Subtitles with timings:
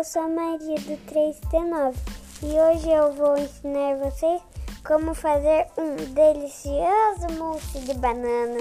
[0.00, 1.94] Eu sou a Maria do 3T9
[2.42, 4.40] e hoje eu vou ensinar vocês
[4.82, 8.60] como fazer um delicioso mousse de banana.